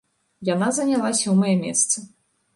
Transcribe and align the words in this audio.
Яна 0.49 0.69
заняла 0.77 1.13
сёмае 1.21 1.53
месца. 1.63 2.05